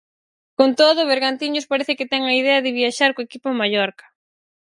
[0.59, 4.05] Con todo, Bergantiños parece que ten a idea de viaxar co equipo a Mallorca.